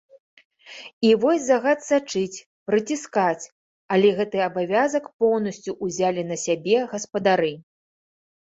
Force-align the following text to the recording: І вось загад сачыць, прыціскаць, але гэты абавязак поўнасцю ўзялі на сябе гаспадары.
І 1.07 1.11
вось 1.25 1.43
загад 1.49 1.79
сачыць, 1.89 2.39
прыціскаць, 2.71 3.45
але 3.97 4.07
гэты 4.21 4.37
абавязак 4.49 5.03
поўнасцю 5.25 5.71
ўзялі 5.89 6.21
на 6.31 6.35
сябе 6.47 6.77
гаспадары. 6.97 7.53